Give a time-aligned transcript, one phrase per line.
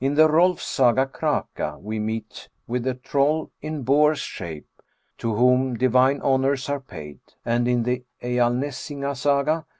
[0.00, 4.66] In the Hrolfs Saga Kraka, we meet with a troll in boar's shape,
[5.18, 9.74] to whom divine honours are paid; and in the Ejalnessinga Saga, c.